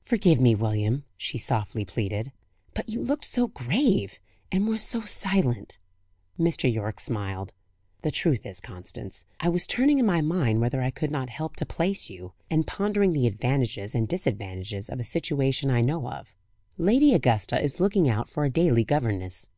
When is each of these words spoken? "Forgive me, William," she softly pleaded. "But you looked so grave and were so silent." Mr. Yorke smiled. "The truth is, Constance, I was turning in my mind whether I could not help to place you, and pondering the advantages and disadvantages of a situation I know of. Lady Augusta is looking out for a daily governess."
"Forgive 0.00 0.40
me, 0.40 0.54
William," 0.54 1.04
she 1.14 1.36
softly 1.36 1.84
pleaded. 1.84 2.32
"But 2.72 2.88
you 2.88 3.02
looked 3.02 3.26
so 3.26 3.48
grave 3.48 4.18
and 4.50 4.66
were 4.66 4.78
so 4.78 5.02
silent." 5.02 5.76
Mr. 6.40 6.72
Yorke 6.72 6.98
smiled. 6.98 7.52
"The 8.00 8.10
truth 8.10 8.46
is, 8.46 8.62
Constance, 8.62 9.26
I 9.40 9.50
was 9.50 9.66
turning 9.66 9.98
in 9.98 10.06
my 10.06 10.22
mind 10.22 10.62
whether 10.62 10.80
I 10.80 10.88
could 10.90 11.10
not 11.10 11.28
help 11.28 11.56
to 11.56 11.66
place 11.66 12.08
you, 12.08 12.32
and 12.48 12.66
pondering 12.66 13.12
the 13.12 13.26
advantages 13.26 13.94
and 13.94 14.08
disadvantages 14.08 14.88
of 14.88 15.00
a 15.00 15.04
situation 15.04 15.68
I 15.70 15.82
know 15.82 16.08
of. 16.08 16.34
Lady 16.78 17.12
Augusta 17.12 17.62
is 17.62 17.78
looking 17.78 18.08
out 18.08 18.30
for 18.30 18.46
a 18.46 18.50
daily 18.50 18.84
governess." 18.84 19.50